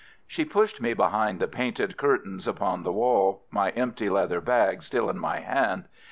[0.25, 5.11] She pushed me behind the painted curtains upon the wall, my empty leather bag still
[5.11, 5.87] in my hand.